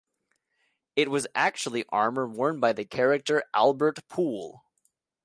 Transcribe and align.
It 0.95 1.11
was 1.11 1.27
actually 1.35 1.85
armor 1.89 2.25
worn 2.27 2.59
by 2.59 2.73
the 2.73 2.85
character 2.85 3.43
Albert 3.53 3.99
Poole. 4.09 4.65